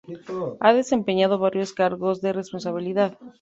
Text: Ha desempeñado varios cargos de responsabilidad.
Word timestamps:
Ha 0.61 0.73
desempeñado 0.73 1.37
varios 1.37 1.73
cargos 1.73 2.21
de 2.21 2.33
responsabilidad. 2.33 3.19